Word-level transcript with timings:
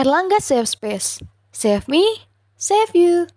Erlangga 0.00 0.40
Safe 0.40 0.64
Space. 0.64 1.20
Save 1.52 1.84
me, 1.84 2.24
save 2.56 2.96
you, 2.96 3.28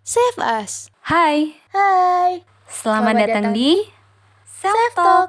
save 0.00 0.40
us. 0.40 0.88
Hai, 1.04 1.60
Hai. 1.68 2.48
selamat, 2.64 3.12
Selamat 3.12 3.12
datang, 3.12 3.28
datang 3.28 3.52
di 3.52 3.70
Self 4.48 4.92
Talk. 4.96 5.28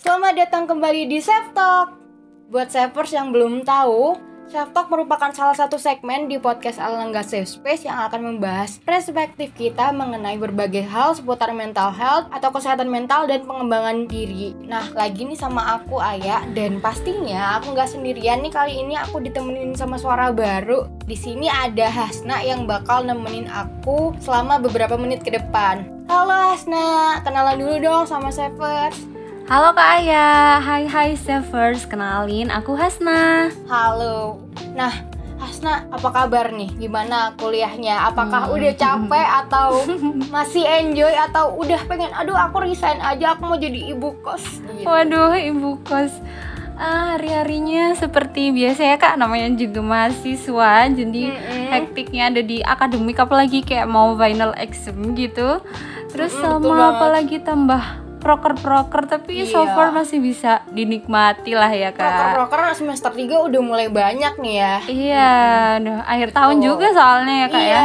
Selamat 0.00 0.32
datang 0.32 0.64
kembali 0.64 1.12
di 1.12 1.20
Safe 1.20 1.52
Talk. 1.52 1.92
Buat 2.48 2.72
savers 2.72 3.12
yang 3.12 3.28
belum 3.28 3.68
tahu, 3.68 4.16
Safe 4.46 4.70
Talk 4.70 4.94
merupakan 4.94 5.34
salah 5.34 5.58
satu 5.58 5.74
segmen 5.74 6.30
di 6.30 6.38
podcast 6.38 6.78
Erlangga 6.78 7.26
Safe 7.26 7.50
Space 7.50 7.82
yang 7.82 7.98
akan 8.06 8.30
membahas 8.38 8.78
perspektif 8.78 9.50
kita 9.58 9.90
mengenai 9.90 10.38
berbagai 10.38 10.86
hal 10.86 11.18
seputar 11.18 11.50
mental 11.50 11.90
health 11.90 12.30
atau 12.30 12.54
kesehatan 12.54 12.86
mental 12.86 13.26
dan 13.26 13.42
pengembangan 13.42 14.06
diri. 14.06 14.54
Nah, 14.62 14.86
lagi 14.94 15.26
nih 15.26 15.34
sama 15.34 15.82
aku 15.82 15.98
Aya 15.98 16.46
dan 16.54 16.78
pastinya 16.78 17.58
aku 17.58 17.74
nggak 17.74 17.90
sendirian 17.90 18.38
nih 18.38 18.54
kali 18.54 18.86
ini 18.86 18.94
aku 18.94 19.18
ditemenin 19.18 19.74
sama 19.74 19.98
suara 19.98 20.30
baru. 20.30 20.86
Di 21.02 21.18
sini 21.18 21.50
ada 21.50 21.90
Hasna 21.90 22.38
yang 22.46 22.70
bakal 22.70 23.02
nemenin 23.02 23.50
aku 23.50 24.14
selama 24.22 24.62
beberapa 24.62 24.94
menit 24.94 25.26
ke 25.26 25.34
depan. 25.34 25.90
Halo 26.06 26.54
Hasna, 26.54 27.18
kenalan 27.26 27.58
dulu 27.58 27.82
dong 27.82 28.06
sama 28.06 28.30
Savers. 28.30 29.15
Halo 29.46 29.70
Kak 29.72 30.02
Aya, 30.02 30.58
hai 30.58 30.84
hai 30.84 31.14
Savers, 31.14 31.86
kenalin 31.86 32.50
aku 32.50 32.74
Hasna. 32.74 33.46
Halo. 33.70 34.42
Nah, 34.74 34.90
Hasna, 35.38 35.86
apa 35.86 36.08
kabar 36.10 36.50
nih? 36.50 36.74
Gimana 36.76 37.30
kuliahnya? 37.38 38.10
Apakah 38.10 38.50
Hmm. 38.50 38.54
udah 38.58 38.72
capek 38.74 39.28
atau 39.46 39.86
masih 40.34 40.66
enjoy 40.66 41.14
atau 41.14 41.54
udah 41.54 41.78
pengen 41.86 42.10
aduh 42.10 42.34
aku 42.34 42.58
resign 42.60 42.98
aja 42.98 43.38
aku 43.38 43.46
mau 43.46 43.54
jadi 43.56 43.94
ibu 43.94 44.18
kos 44.20 44.42
gitu. 44.66 44.82
Waduh, 44.82 45.38
ibu 45.38 45.78
kos. 45.80 46.10
Ah, 46.76 47.16
hari-harinya 47.16 47.96
seperti 47.96 48.52
biasa 48.52 48.84
ya 48.84 48.96
kak, 48.98 49.16
namanya 49.16 49.48
juga 49.48 49.80
mahasiswa, 49.80 50.92
jadi 50.92 51.22
Mm-mm. 51.32 51.66
hektiknya 51.72 52.28
ada 52.28 52.42
di 52.44 52.60
akademik, 52.60 53.16
apalagi 53.16 53.64
kayak 53.64 53.88
mau 53.88 54.12
final 54.12 54.52
exam 54.60 55.16
gitu. 55.16 55.64
Terus 56.12 56.36
betul 56.36 56.44
sama 56.68 57.00
apalagi 57.00 57.40
tambah 57.40 57.80
proker-proker, 58.26 59.02
tapi 59.06 59.46
so 59.46 59.62
Iya. 59.62 59.70
far 59.70 59.94
masih 59.94 60.18
bisa 60.18 60.66
dinikmati 60.74 61.54
lah 61.54 61.70
ya 61.70 61.94
kak. 61.94 62.02
Proker-proker 62.02 62.74
semester 62.74 63.14
3 63.14 63.38
udah 63.46 63.60
mulai 63.62 63.86
banyak 63.86 64.34
nih 64.42 64.54
ya. 64.58 64.74
Iya, 64.90 65.30
aduh, 65.78 66.00
akhir 66.02 66.34
tahun 66.34 66.56
Betul. 66.58 66.66
juga 66.66 66.86
soalnya 66.90 67.34
ya 67.38 67.46
kak 67.46 67.62
iya, 67.62 67.70
ya. 67.70 67.84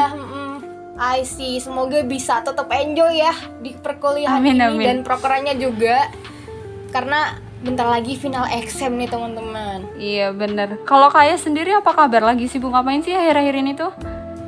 I 1.02 1.26
see. 1.26 1.58
Semoga 1.58 2.02
bisa 2.02 2.42
tetap 2.42 2.70
enjoy 2.70 3.22
ya 3.22 3.34
di 3.62 3.74
perkuliahan 3.74 4.38
Amin, 4.38 4.58
ini 4.58 4.66
amin. 4.66 4.86
dan 4.86 4.98
prokerannya 5.02 5.58
juga. 5.58 6.10
Karena 6.90 7.38
bentar 7.62 7.86
lagi 7.86 8.18
final 8.18 8.46
exam 8.50 8.98
nih 8.98 9.10
teman-teman. 9.10 9.86
Iya 9.98 10.34
bener. 10.34 10.82
Kalau 10.86 11.10
kayak 11.10 11.38
sendiri 11.38 11.74
apa 11.74 11.94
kabar 11.94 12.22
lagi 12.22 12.46
sibuk 12.46 12.74
ngapain 12.74 13.02
sih 13.02 13.14
akhir-akhir 13.14 13.56
ini 13.62 13.74
tuh? 13.74 13.94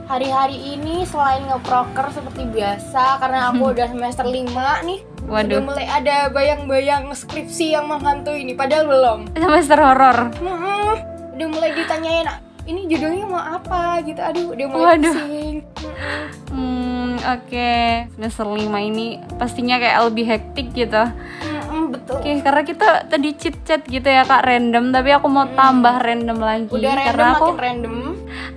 Hari-hari 0.05 0.77
ini 0.77 1.05
selain 1.09 1.41
ngeproker 1.47 2.11
seperti 2.13 2.45
biasa 2.49 3.17
karena 3.17 3.49
aku 3.49 3.73
udah 3.73 3.87
semester 3.89 4.25
5 4.27 4.85
nih 4.85 4.99
Waduh. 5.33 5.57
Udah 5.57 5.65
mulai 5.65 5.87
ada 5.89 6.29
bayang-bayang 6.29 7.09
skripsi 7.09 7.73
yang 7.73 7.89
menghantui 7.89 8.45
ini 8.45 8.53
Padahal 8.53 8.85
belum 8.85 9.19
Semester 9.33 9.81
horor. 9.81 10.17
Mm-mm. 10.37 10.93
Udah 11.33 11.47
mulai 11.49 11.73
ditanyain 11.73 12.29
Ini 12.69 12.85
judulnya 12.85 13.25
mau 13.25 13.41
apa 13.41 14.05
gitu 14.05 14.21
Aduh 14.21 14.53
udah 14.53 14.65
mulai 14.69 14.85
Waduh. 14.93 15.15
pusing. 15.17 15.57
Hmm, 16.53 17.17
oke. 17.17 17.71
Semester 18.13 18.45
5 18.45 18.61
ini 18.93 19.17
pastinya 19.35 19.81
kayak 19.81 19.99
lebih 20.07 20.25
hektik 20.29 20.67
gitu. 20.71 21.03
Mm-mm, 21.43 21.91
Betul 21.97 22.21
Oke, 22.21 22.31
karena 22.39 22.61
kita 22.61 22.89
tadi 23.09 23.29
chit 23.33 23.57
chat 23.65 23.81
gitu 23.89 24.05
ya 24.05 24.23
kak 24.23 24.45
random, 24.45 24.93
tapi 24.93 25.09
aku 25.11 25.27
mau 25.27 25.49
tambah 25.57 25.97
random 25.97 26.37
lagi 26.37 26.69
Udah 26.69 26.93
random 26.93 27.07
karena 27.09 27.25
aku 27.33 27.45
makin 27.49 27.59
random 27.59 27.95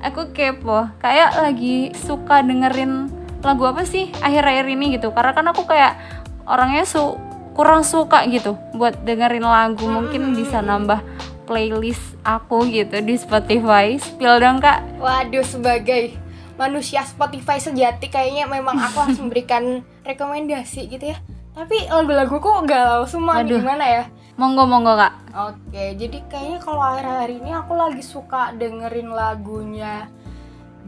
aku 0.05 0.21
kepo. 0.33 0.79
Kayak 1.01 1.31
lagi 1.41 1.77
suka 1.97 2.45
dengerin 2.45 3.09
lagu 3.45 3.63
apa 3.69 3.87
sih 3.87 4.11
akhir-akhir 4.21 4.67
ini 4.69 4.99
gitu. 4.99 5.13
Karena 5.15 5.33
kan 5.33 5.47
aku 5.49 5.65
kayak 5.65 6.16
orangnya 6.47 6.87
su 6.87 7.19
kurang 7.53 7.83
suka 7.83 8.25
gitu 8.31 8.57
buat 8.73 9.03
dengerin 9.03 9.45
lagu. 9.45 9.85
Mungkin 9.85 10.33
bisa 10.33 10.63
nambah 10.63 11.03
playlist 11.45 12.17
aku 12.23 12.67
gitu 12.71 12.99
di 13.03 13.15
Spotify. 13.15 13.99
Spill 13.99 14.41
dong 14.41 14.59
kak. 14.59 14.83
Waduh 14.99 15.45
sebagai 15.47 16.17
manusia 16.57 17.05
Spotify 17.05 17.61
sejati 17.61 18.09
Kayaknya 18.09 18.49
memang 18.49 18.81
aku 18.81 18.97
harus 19.05 19.21
memberikan 19.23 19.85
rekomendasi 20.09 20.89
gitu 20.89 21.13
ya 21.13 21.21
Tapi 21.53 21.85
lagu-lagu 21.85 22.33
kok 22.41 22.65
galau 22.65 23.05
semua 23.05 23.45
nih 23.45 23.53
Waduh. 23.53 23.61
gimana 23.61 23.85
ya 23.85 24.05
Monggo 24.37 24.69
monggo 24.69 25.01
kak. 25.01 25.13
Oke, 25.33 25.97
jadi 25.97 26.21
kayaknya 26.29 26.61
kalau 26.61 26.85
akhir-akhir 26.85 27.41
ini 27.41 27.57
aku 27.57 27.73
lagi 27.73 28.05
suka 28.05 28.53
dengerin 28.53 29.09
lagunya 29.09 30.13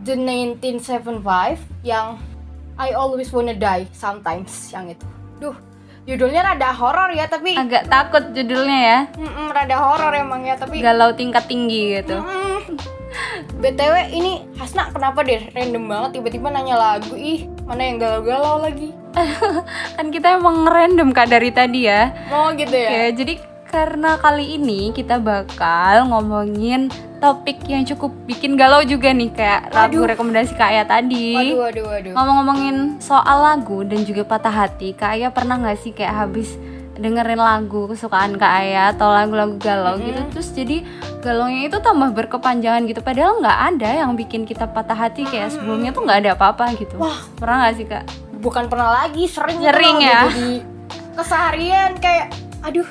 The 0.05 0.21
1975 0.21 1.25
yang 1.81 2.21
I 2.77 2.93
Always 2.93 3.33
Wanna 3.33 3.57
Die 3.57 3.89
Sometimes 3.97 4.53
yang 4.69 4.93
itu. 4.93 5.09
Duh, 5.39 5.55
judulnya 6.05 6.43
rada 6.45 6.71
horor 6.71 7.11
ya, 7.11 7.27
tapi 7.27 7.55
Agak 7.55 7.87
takut 7.87 8.31
judulnya 8.33 8.79
ya. 8.81 8.99
Mm-mm, 9.15 9.49
rada 9.49 9.77
horor 9.77 10.13
emang 10.13 10.43
ya, 10.43 10.55
tapi 10.55 10.79
Galau 10.79 11.15
tingkat 11.15 11.47
tinggi 11.47 11.97
gitu. 11.97 12.19
Mm-mm. 12.19 12.79
BTW 13.59 14.13
ini 14.13 14.47
Hasna 14.55 14.93
kenapa 14.93 15.25
deh 15.25 15.51
random 15.51 15.89
banget 15.89 16.21
tiba-tiba 16.21 16.53
nanya 16.53 16.77
lagu 16.77 17.17
ih 17.17 17.51
mana 17.65 17.83
yang 17.83 17.99
galau-galau 17.99 18.63
lagi 18.63 18.95
kan 19.99 20.07
kita 20.09 20.39
emang 20.39 20.63
random 20.63 21.11
kak 21.11 21.27
dari 21.27 21.51
tadi 21.51 21.89
ya. 21.89 22.15
mau 22.29 22.53
gitu 22.53 22.71
ya 22.71 22.87
Oke, 22.87 23.03
jadi 23.17 23.35
karena 23.67 24.15
kali 24.17 24.55
ini 24.55 24.93
kita 24.93 25.19
bakal 25.19 26.07
ngomongin 26.07 26.93
topik 27.19 27.59
yang 27.65 27.83
cukup 27.85 28.11
bikin 28.25 28.55
galau 28.55 28.81
juga 28.81 29.11
nih 29.11 29.29
kayak 29.29 29.71
lagu 29.71 29.99
Waduh. 29.99 30.11
rekomendasi 30.15 30.53
Kak 30.53 30.69
Aya 30.69 30.85
tadi. 30.85 31.35
waduh 31.35 31.59
waduh 31.61 31.85
waduh 31.87 32.13
Ngomong-ngomongin 32.13 32.77
soal 32.99 33.39
lagu 33.45 33.83
dan 33.83 34.03
juga 34.03 34.23
patah 34.23 34.55
hati, 34.57 34.93
Kak 34.93 35.15
Aya 35.15 35.29
pernah 35.29 35.57
nggak 35.57 35.79
sih 35.79 35.91
kayak 35.91 36.15
habis 36.17 36.55
dengerin 36.95 37.39
lagu 37.39 37.87
kesukaan 37.87 38.35
Kak 38.35 38.53
Aya 38.59 38.91
atau 38.91 39.07
lagu-lagu 39.09 39.55
galau 39.57 39.99
gitu 39.99 40.19
terus 40.31 40.51
jadi 40.51 40.83
galaunya 41.19 41.67
itu 41.67 41.79
tambah 41.79 42.11
berkepanjangan 42.11 42.83
gitu 42.85 42.99
padahal 43.01 43.39
nggak 43.39 43.59
ada 43.71 43.91
yang 43.99 44.15
bikin 44.15 44.43
kita 44.43 44.67
patah 44.67 44.99
hati 44.99 45.23
kayak 45.23 45.51
sebelumnya 45.51 45.91
tuh 45.91 46.03
nggak 46.03 46.19
ada 46.23 46.31
apa-apa 46.35 46.75
gitu. 46.75 46.99
Wah. 46.99 47.23
Pernah 47.35 47.57
nggak 47.63 47.75
sih 47.75 47.87
Kak? 47.87 48.05
bukan 48.39 48.71
pernah 48.71 48.95
lagi 48.97 49.27
sering 49.27 49.59
Sering 49.59 49.99
ya? 49.99 50.31
jadi 50.31 50.63
keseharian 51.13 51.99
kayak 51.99 52.31
aduh 52.63 52.87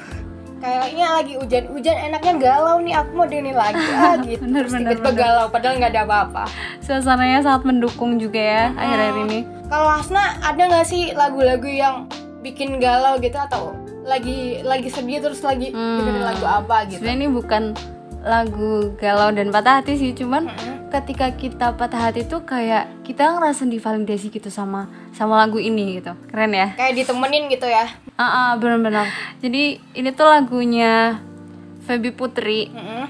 kayaknya 0.58 1.06
lagi 1.12 1.34
hujan-hujan 1.36 1.98
enaknya 2.04 2.34
galau 2.36 2.78
nih 2.80 2.94
aku 2.94 3.10
mau 3.14 3.26
dengerin 3.26 3.54
lagi 3.54 3.84
ah 3.92 4.16
gitu 4.26 4.42
Bener, 4.42 4.64
terus 4.64 4.74
tiba-tiba 4.76 5.12
galau 5.14 5.46
padahal 5.48 5.78
nggak 5.78 5.92
ada 5.92 6.04
apa-apa 6.04 6.44
Suasananya 6.80 7.40
sangat 7.42 7.64
mendukung 7.64 8.18
juga 8.18 8.40
ya 8.40 8.64
akhir-akhir 8.72 9.16
ini. 9.24 9.40
kalau 9.68 9.90
Hasna 9.92 10.24
ada 10.40 10.62
nggak 10.64 10.86
sih 10.86 11.14
lagu-lagu 11.14 11.66
yang 11.66 11.96
bikin 12.40 12.78
galau 12.78 13.18
gitu 13.18 13.36
atau 13.36 13.74
lagi 14.02 14.62
lagi 14.62 14.88
sedih 14.88 15.20
terus 15.20 15.42
lagi 15.42 15.70
Hmm. 15.70 16.00
dengerin 16.00 16.24
lagu 16.24 16.46
apa 16.46 16.88
gitu 16.88 17.04
Sebenarnya 17.04 17.18
ini 17.18 17.28
bukan 17.30 17.64
lagu 18.20 18.72
galau 18.96 19.30
dan 19.30 19.48
patah 19.50 19.80
hati 19.80 19.94
sih, 19.96 20.12
cuman 20.12 20.48
Mm-mm. 20.48 20.77
Ketika 20.88 21.28
kita 21.30 21.68
patah 21.72 22.00
hati 22.02 22.24
tuh 22.24 22.42
kayak 22.42 22.88
kita 23.04 23.28
ngerasa 23.30 23.64
divalidasi 23.66 24.28
gitu 24.30 24.48
sama 24.48 24.86
sama 25.12 25.36
lagu 25.38 25.58
ini 25.58 25.98
gitu. 25.98 26.16
Keren 26.26 26.52
ya? 26.52 26.72
kayak 26.74 26.96
ditemenin 26.96 27.48
gitu 27.48 27.66
ya 27.66 27.86
Ah, 28.16 28.24
ah, 28.24 28.50
benar-benar. 28.56 29.06
Jadi 29.38 29.78
ini 29.94 30.10
tuh 30.12 30.26
lagunya 30.26 31.22
Feby 31.82 32.10
Putri. 32.12 32.68
Mm-mm. 32.68 33.06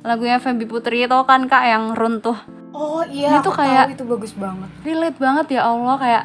Lagunya 0.00 0.38
Feby 0.38 0.64
Putri 0.64 1.02
itu 1.02 1.18
kan 1.22 1.44
Kak 1.44 1.64
yang 1.64 1.84
runtuh. 1.92 2.36
oh 2.70 3.02
iya 3.04 3.30
Ini 3.30 3.38
tuh 3.40 3.50
kayak- 3.52 3.88
tahu 3.88 3.94
itu 3.94 4.04
bagus 4.04 4.32
banget 4.34 4.66
Relate 4.82 5.14
banget 5.16 5.46
ya 5.52 5.62
Allah 5.64 5.94
kayak 5.94 6.24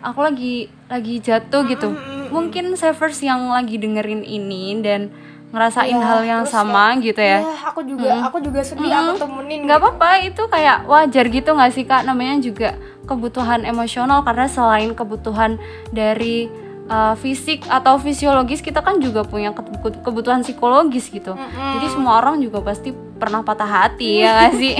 aku 0.00 0.20
lagi 0.22 0.54
lagi 0.86 1.14
jatuh 1.18 1.62
gitu. 1.66 1.88
Mm-mm. 1.90 2.30
Mungkin 2.30 2.72
savers 2.74 3.20
yang 3.20 3.48
lagi 3.48 3.76
dengerin 3.76 4.22
ini 4.22 4.78
dan 4.78 5.12
ngerasain 5.48 5.90
Iya, 5.90 6.04
hal 6.04 6.20
yang 6.22 6.42
sama 6.44 6.92
gitu 6.98 7.16
ya. 7.16 7.40
Iya, 7.40 7.56
aku 7.64 7.80
juga 7.82 8.10
aku 8.22 8.36
juga 8.38 8.60
sedih 8.60 8.90
aku 8.90 9.16
temenin 9.18 9.64
nggak 9.64 9.78
apa-apa 9.78 10.10
itu 10.22 10.42
kayak 10.44 10.84
wajar 10.84 11.24
gitu 11.26 11.50
nggak 11.50 11.72
sih 11.72 11.82
kak? 11.82 12.04
Namanya 12.04 12.36
juga 12.38 12.76
kebutuhan 13.04 13.64
emosional 13.64 14.20
karena 14.20 14.44
selain 14.46 14.92
kebutuhan 14.92 15.56
dari 15.88 16.52
uh, 16.86 17.14
fisik 17.14 17.64
atau 17.66 17.96
fisiologis 17.96 18.60
kita 18.60 18.78
kan 18.78 18.98
juga 18.98 19.22
punya 19.22 19.50
kebu- 19.50 19.80
kebutuhan 20.02 20.40
psikologis 20.40 21.08
gitu. 21.08 21.32
Mm-mm. 21.32 21.72
jadi 21.74 21.86
semua 21.88 22.18
orang 22.18 22.36
juga 22.38 22.60
pasti 22.60 22.90
pernah 22.92 23.40
patah 23.40 23.64
hati 23.66 24.20
ya 24.20 24.28
nggak 24.38 24.52
sih? 24.60 24.76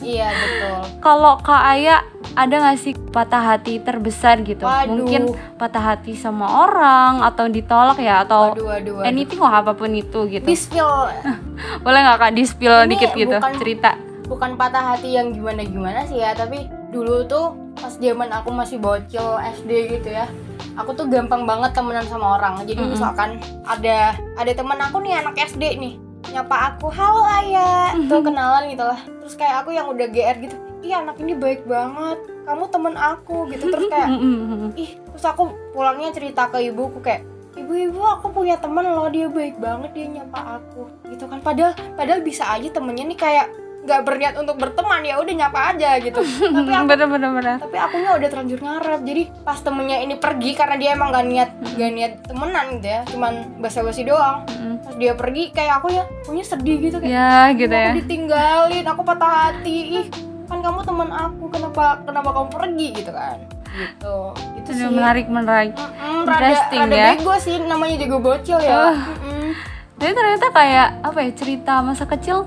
Iya 0.00 0.30
betul. 0.30 0.78
Kalau 0.98 1.38
kak 1.38 1.62
Aya 1.64 2.02
ada 2.32 2.54
nggak 2.58 2.78
sih 2.80 2.92
patah 3.12 3.42
hati 3.44 3.76
terbesar 3.78 4.40
gitu? 4.40 4.64
Waduh. 4.64 4.88
mungkin 4.88 5.22
patah 5.60 5.84
hati 5.92 6.16
sama 6.16 6.48
orang 6.64 7.20
atau 7.20 7.44
ditolak 7.46 8.00
ya 8.00 8.24
atau 8.24 8.50
waduh 8.50 8.66
waduh 8.66 8.92
waduh. 8.98 9.04
anything 9.04 9.36
lah 9.36 9.60
apa 9.60 9.72
pun 9.72 9.92
itu 9.92 10.24
gitu. 10.28 10.44
Di 10.44 10.56
spill. 10.56 10.88
Boleh 11.84 11.98
nggak 12.00 12.18
kak 12.18 12.32
di 12.32 12.44
spill 12.44 12.72
Ini 12.74 12.88
dikit 12.88 13.10
gitu? 13.12 13.36
bukan- 13.36 13.58
cerita. 13.58 13.92
bukan 14.22 14.56
patah 14.56 14.96
hati 14.96 15.12
yang 15.12 15.28
gimana 15.28 15.60
gimana 15.60 16.08
sih 16.08 16.16
ya 16.16 16.32
tapi 16.32 16.64
dulu 16.88 17.28
tuh 17.28 17.52
pas 17.76 17.92
zaman 17.92 18.32
aku 18.32 18.48
masih 18.48 18.80
bocil 18.80 19.36
SD 19.60 19.92
gitu 19.92 20.08
ya 20.08 20.24
aku 20.72 20.96
tuh 20.96 21.04
gampang 21.04 21.44
banget 21.44 21.76
temenan 21.76 22.06
sama 22.08 22.40
orang. 22.40 22.64
Jadi 22.64 22.80
Mm-mm. 22.80 22.96
misalkan 22.96 23.36
ada 23.62 24.16
ada 24.40 24.52
teman 24.56 24.80
aku 24.80 25.04
nih 25.04 25.20
anak 25.20 25.36
SD 25.36 25.76
nih 25.76 26.00
nyapa 26.32 26.72
aku 26.72 26.88
halo 26.88 27.28
ayah. 27.28 27.92
Tuh 28.08 28.24
kenalan 28.24 28.72
gitu 28.72 28.80
lah. 28.80 28.96
Terus 29.20 29.34
kayak 29.36 29.66
aku 29.66 29.76
yang 29.76 29.84
udah 29.84 30.08
gr 30.08 30.36
gitu 30.40 30.56
ih 30.82 30.92
anak 30.92 31.16
ini 31.22 31.32
baik 31.38 31.64
banget. 31.64 32.18
Kamu 32.42 32.64
temen 32.68 32.94
aku 32.98 33.48
gitu. 33.54 33.70
Terus 33.70 33.86
kayak 33.88 34.10
ih 34.82 34.90
terus 34.98 35.24
aku 35.24 35.54
pulangnya 35.72 36.10
cerita 36.10 36.50
ke 36.50 36.58
ibuku 36.68 36.98
kayak 36.98 37.22
ibu-ibu 37.54 38.00
aku 38.00 38.32
punya 38.32 38.56
temen 38.56 38.84
loh 38.84 39.12
dia 39.12 39.28
baik 39.28 39.60
banget 39.60 39.90
dia 39.94 40.06
nyapa 40.20 40.60
aku 40.60 40.90
gitu 41.08 41.24
kan. 41.30 41.38
Padahal 41.40 41.72
padahal 41.94 42.20
bisa 42.20 42.50
aja 42.50 42.68
temennya 42.68 43.06
nih 43.08 43.18
kayak 43.18 43.46
nggak 43.82 44.06
berniat 44.06 44.34
untuk 44.38 44.62
berteman 44.62 45.02
ya 45.02 45.18
udah 45.18 45.34
nyapa 45.34 45.74
aja 45.74 45.98
gitu. 45.98 46.22
Tapi 46.54 46.70
aku 46.70 46.86
bener 46.86 47.06
bener 47.10 47.30
bener. 47.34 47.56
tapi 47.58 47.76
akunya 47.82 48.14
udah 48.14 48.28
terlanjur 48.30 48.60
ngarep. 48.62 49.00
Jadi 49.02 49.22
pas 49.42 49.58
temennya 49.58 49.98
ini 50.06 50.14
pergi 50.22 50.50
karena 50.54 50.76
dia 50.78 50.94
emang 50.94 51.10
gak 51.10 51.26
niat 51.26 51.50
gak 51.74 51.90
niat 51.90 52.12
temenan 52.30 52.66
gitu 52.78 52.88
ya 52.88 53.00
cuman 53.10 53.32
basa-basi 53.58 54.06
doang. 54.06 54.46
Mm-mm. 54.46 54.86
pas 54.86 54.94
dia 54.94 55.12
pergi 55.18 55.50
kayak 55.50 55.82
aku 55.82 55.86
ya 55.94 56.04
akunya 56.22 56.44
sedih 56.46 56.76
gitu 56.78 56.96
kayak 57.02 57.10
ya 57.10 57.34
gitu 57.58 57.74
aku 57.74 57.86
ya. 57.86 57.92
ditinggalin 57.98 58.84
aku 58.86 59.00
patah 59.02 59.32
hati 59.50 59.78
ih 60.02 60.06
kan 60.52 60.60
kamu 60.60 60.80
teman 60.82 61.08
aku 61.08 61.44
kenapa 61.48 61.84
kenapa 62.02 62.28
kamu 62.30 62.48
pergi 62.50 62.88
gitu 62.94 63.10
kan 63.10 63.38
gitu 63.72 64.16
itu 64.54 64.68
Aduh, 64.68 64.76
sih 64.76 64.86
menarik 64.86 65.26
menarik 65.26 65.72
Mm-mm, 65.72 66.22
rada, 66.22 66.44
Interesting 66.44 66.80
rada 66.82 66.92
ya. 66.94 67.08
bego 67.16 67.34
sih 67.38 67.56
namanya 67.58 67.96
juga 67.98 68.16
bocil 68.20 68.58
ya. 68.60 68.92
Mm-mm. 68.92 69.56
Jadi 69.96 70.12
ternyata 70.12 70.46
kayak 70.50 70.88
apa 71.00 71.18
ya 71.18 71.30
cerita 71.32 71.72
masa 71.80 72.04
kecil 72.04 72.44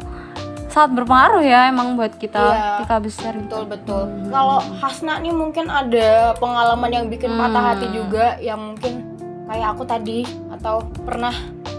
sangat 0.67 0.91
berpengaruh 0.93 1.39
ya 1.41 1.65
emang 1.65 1.95
buat 1.95 2.13
kita 2.13 2.35
Iya. 2.35 2.61
ketika 2.77 2.95
besar 2.99 3.31
gitu. 3.33 3.47
betul 3.47 3.63
betul 3.65 4.03
kalau 4.27 4.59
Hasna 4.75 5.17
nih 5.17 5.31
mungkin 5.31 5.65
ada 5.65 6.09
pengalaman 6.35 6.91
yang 6.91 7.05
bikin 7.07 7.31
patah 7.31 7.57
Hmm. 7.57 7.69
hati 7.71 7.87
juga 7.89 8.35
yang 8.37 8.59
mungkin 8.59 8.93
kayak 9.45 9.67
aku 9.71 9.83
tadi 9.83 10.27
atau 10.51 10.83
pernah 10.99 11.31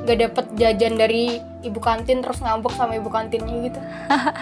gak 0.07 0.19
dapet 0.23 0.47
jajan 0.55 0.95
dari 0.95 1.43
ibu 1.67 1.83
kantin 1.83 2.23
terus 2.23 2.39
ngambek 2.39 2.73
sama 2.79 2.95
ibu 2.95 3.11
kantinnya 3.11 3.67
gitu. 3.67 3.81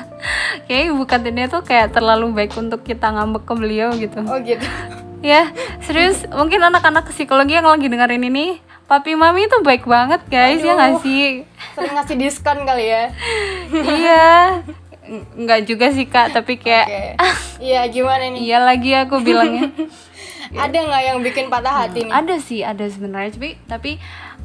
Kayak 0.68 0.84
ibu 0.92 1.02
kantinnya 1.08 1.46
tuh 1.48 1.64
kayak 1.64 1.96
terlalu 1.96 2.30
baik 2.36 2.52
untuk 2.60 2.84
kita 2.84 3.08
ngambek 3.10 3.48
ke 3.48 3.54
beliau 3.56 3.90
gitu. 3.96 4.20
oh 4.20 4.38
gitu. 4.44 4.64
Ya 5.24 5.48
serius 5.80 6.28
mungkin 6.28 6.60
anak-anak 6.60 7.08
psikologi 7.08 7.56
yang 7.56 7.64
lagi 7.64 7.88
dengerin 7.88 8.28
ini 8.28 8.60
papi 8.84 9.16
mami 9.16 9.48
tuh 9.48 9.64
baik 9.64 9.88
banget 9.88 10.20
guys 10.28 10.60
ya 10.60 10.76
nggak 10.76 11.00
Aduh. 11.00 11.00
sih? 11.00 11.48
Sering 11.72 11.96
ngasih 11.96 12.16
diskon 12.20 12.58
kali 12.68 12.92
ya. 12.92 13.08
Iya. 14.04 14.24
Nggak 15.32 15.60
juga 15.64 15.96
sih 15.96 16.04
kak 16.04 16.36
tapi 16.36 16.60
kayak 16.60 17.16
oke. 17.16 17.64
Iya 17.64 17.88
gimana 17.88 18.36
nih? 18.36 18.40
Iya 18.44 18.58
lagi 18.68 18.92
aku 18.92 19.24
bilangnya 19.24 19.72
ada 20.52 20.76
nggak 20.76 21.02
yang 21.04 21.18
bikin 21.20 21.46
patah 21.48 21.74
hati 21.84 22.04
nih? 22.04 22.12
Ada 22.12 22.36
sih 22.38 22.60
ada 22.60 22.84
sebenarnya 22.84 23.32
tapi 23.32 23.50
tapi 23.64 23.90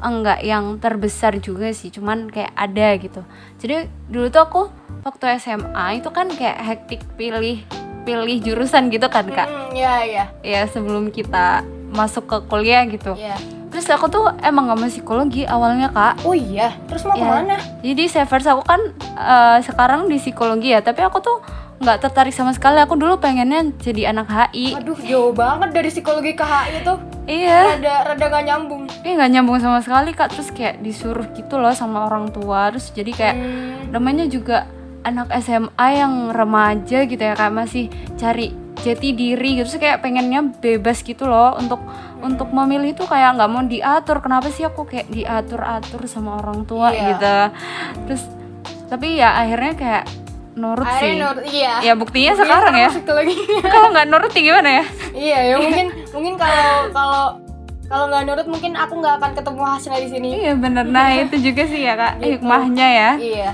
enggak 0.00 0.40
yang 0.40 0.80
terbesar 0.80 1.36
juga 1.38 1.68
sih 1.70 1.92
cuman 1.92 2.28
kayak 2.28 2.52
ada 2.54 2.88
gitu. 2.96 3.20
Jadi 3.60 3.74
dulu 4.08 4.26
tuh 4.28 4.42
aku 4.42 4.62
waktu 5.02 5.36
SMA 5.36 6.00
itu 6.00 6.08
kan 6.08 6.28
kayak 6.28 6.58
hektik 6.60 7.00
pilih 7.14 7.60
pilih 8.00 8.36
jurusan 8.40 8.88
gitu 8.88 9.12
kan 9.12 9.28
kak? 9.28 9.44
Hmm, 9.46 9.76
ya 9.76 10.00
ya 10.02 10.24
ya 10.40 10.64
sebelum 10.64 11.12
kita 11.12 11.60
masuk 11.92 12.24
ke 12.24 12.36
kuliah 12.48 12.88
gitu. 12.88 13.12
Ya 13.14 13.36
terus 13.70 13.86
aku 13.86 14.10
tuh 14.10 14.26
emang 14.42 14.66
gak 14.66 14.82
mau 14.82 14.90
psikologi 14.90 15.46
awalnya 15.46 15.94
kak. 15.94 16.26
Oh 16.26 16.34
iya? 16.34 16.74
Terus 16.90 17.06
mau 17.06 17.14
Iya. 17.14 17.22
ke 17.22 17.30
mana? 17.30 17.56
Jadi 17.86 18.04
savers 18.10 18.46
aku 18.50 18.66
kan 18.66 18.80
eh, 19.14 19.58
sekarang 19.62 20.10
di 20.10 20.18
psikologi 20.18 20.74
ya 20.74 20.82
tapi 20.82 21.06
aku 21.06 21.22
tuh 21.22 21.38
nggak 21.80 21.98
tertarik 21.98 22.30
sama 22.30 22.52
sekali. 22.52 22.76
Aku 22.78 22.94
dulu 22.94 23.16
pengennya 23.16 23.72
jadi 23.80 24.12
anak 24.12 24.28
HI 24.28 24.76
aduh 24.76 25.00
jauh 25.00 25.32
banget 25.32 25.72
dari 25.72 25.88
psikologi 25.88 26.32
ke 26.32 26.44
HI 26.44 26.84
tuh 26.84 27.00
iya. 27.24 27.74
Rada 27.74 27.94
rada 28.06 28.24
gak 28.28 28.44
nyambung. 28.44 28.84
Ini 29.00 29.16
nggak 29.16 29.30
nyambung 29.32 29.58
sama 29.58 29.80
sekali 29.80 30.12
kak. 30.12 30.28
Terus 30.30 30.52
kayak 30.52 30.80
disuruh 30.80 31.24
gitu 31.32 31.56
loh 31.56 31.72
sama 31.72 32.04
orang 32.04 32.28
tua. 32.28 32.68
Terus 32.68 32.92
jadi 32.92 33.10
kayak 33.10 33.34
Hmm, 33.34 33.72
namanya 33.90 34.28
juga 34.28 34.68
anak 35.00 35.32
SMA 35.40 35.86
yang 35.96 36.28
remaja 36.28 37.08
gitu 37.08 37.16
ya 37.18 37.32
kayak 37.32 37.54
masih 37.56 37.88
cari 38.14 38.52
jati 38.80 39.16
diri 39.16 39.56
gitu. 39.56 39.64
Terus 39.66 39.80
kayak 39.80 39.98
pengennya 40.00 40.44
bebas 40.52 41.00
gitu 41.00 41.24
loh 41.24 41.56
untuk 41.56 41.80
untuk 42.20 42.52
memilih 42.52 42.92
tuh 42.92 43.08
kayak 43.08 43.40
nggak 43.40 43.48
mau 43.48 43.64
diatur. 43.64 44.20
Kenapa 44.20 44.52
sih 44.52 44.68
aku 44.68 44.84
kayak 44.84 45.08
diatur 45.08 45.64
atur 45.64 46.04
sama 46.04 46.36
orang 46.36 46.68
tua 46.68 46.92
Iya. 46.92 47.00
gitu? 47.08 47.36
Terus 48.04 48.22
tapi 48.86 49.16
ya 49.16 49.32
akhirnya 49.32 49.72
kayak 49.72 50.04
nurut 50.54 50.86
sih. 50.98 51.14
nurut 51.16 51.44
iya. 51.46 51.78
Ya 51.80 51.94
buktinya 51.94 52.32
Iya, 52.34 52.40
sekarang 52.42 52.74
ya. 52.74 52.90
kalau 53.74 53.88
nggak 53.94 54.06
nurut 54.10 54.32
ya 54.34 54.42
gimana 54.42 54.70
ya? 54.82 54.84
Iya 55.10 55.38
ya 55.44 55.54
mungkin 55.58 55.86
mungkin 56.10 56.34
kalau 56.34 56.66
kalau 56.90 57.24
kalau 57.86 58.04
nggak 58.06 58.22
nurut 58.22 58.46
mungkin 58.46 58.72
aku 58.74 58.92
nggak 59.02 59.14
akan 59.18 59.32
ketemu 59.34 59.62
Hasna 59.66 59.96
di 59.98 60.08
sini. 60.08 60.28
Iya 60.40 60.52
bener. 60.54 60.84
Nah 60.86 61.06
itu 61.22 61.36
juga 61.42 61.62
sih 61.66 61.82
ya 61.82 61.94
kak. 61.94 62.12
Gitu. 62.18 62.38
hikmahnya 62.38 62.86
ya. 62.86 63.10
Iya. 63.18 63.50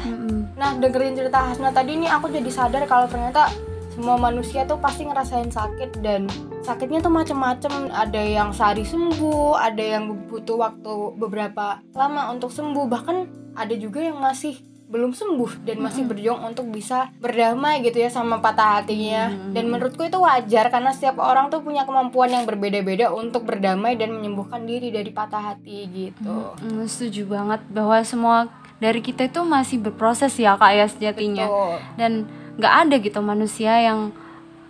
Nah 0.57 0.71
dengerin 0.77 1.17
cerita 1.17 1.39
Hasna 1.41 1.73
tadi 1.73 1.97
nih 1.97 2.11
aku 2.13 2.29
jadi 2.29 2.51
sadar 2.53 2.85
kalau 2.85 3.09
ternyata 3.09 3.49
semua 3.97 4.21
manusia 4.21 4.69
tuh 4.69 4.77
pasti 4.77 5.09
ngerasain 5.09 5.49
sakit 5.49 6.05
dan 6.05 6.29
sakitnya 6.61 7.01
tuh 7.01 7.09
macem-macem. 7.09 7.89
Ada 7.89 8.21
yang 8.21 8.53
sehari 8.53 8.85
sembuh 8.85 9.57
ada 9.57 9.81
yang 9.81 10.17
butuh 10.29 10.61
waktu 10.61 11.17
beberapa 11.17 11.81
lama 11.93 12.29
untuk 12.29 12.53
sembuh. 12.53 12.85
Bahkan 12.85 13.17
ada 13.57 13.73
juga 13.73 14.05
yang 14.05 14.21
masih 14.21 14.61
belum 14.87 15.19
sembuh 15.19 15.67
dan 15.67 15.83
masih 15.83 16.07
berjuang 16.07 16.47
untuk 16.47 16.71
bisa 16.71 17.11
berdamai 17.19 17.83
gitu 17.83 17.99
ya 17.99 18.07
sama 18.07 18.39
patah 18.39 18.81
hatinya. 18.81 19.35
Dan 19.51 19.67
menurutku 19.67 20.07
itu 20.07 20.19
wajar 20.23 20.71
karena 20.71 20.95
setiap 20.95 21.19
orang 21.19 21.51
tuh 21.51 21.61
punya 21.61 21.83
kemampuan 21.83 22.31
yang 22.31 22.47
berbeda-beda 22.47 23.11
untuk 23.11 23.43
berdamai 23.43 23.99
dan 23.99 24.15
menyembuhkan 24.15 24.63
diri 24.63 24.95
dari 24.95 25.11
patah 25.11 25.55
hati 25.55 25.91
gitu. 25.91 26.55
Mm, 26.63 26.87
setuju 26.87 27.27
banget 27.27 27.61
bahwa 27.67 27.99
semua 28.07 28.47
dari 28.79 29.03
kita 29.03 29.27
itu 29.27 29.43
masih 29.43 29.83
berproses 29.83 30.37
ya 30.39 30.55
kak 30.55 30.73
ya 30.73 30.87
sejatinya. 30.87 31.47
Tuh. 31.51 31.79
dan 31.99 32.13
nggak 32.57 32.75
ada 32.89 32.95
gitu 32.97 33.21
manusia 33.21 33.73
yang 33.83 34.15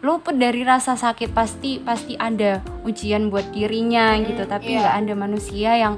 luput 0.04 0.36
dari 0.36 0.60
rasa 0.62 0.94
sakit 0.94 1.32
pasti 1.32 1.80
pasti 1.80 2.14
ada 2.16 2.60
ujian 2.84 3.32
buat 3.32 3.48
dirinya 3.50 4.16
gitu 4.20 4.44
tapi 4.44 4.76
iya. 4.76 4.80
nggak 4.84 4.96
ada 5.02 5.14
manusia 5.16 5.70
yang 5.76 5.94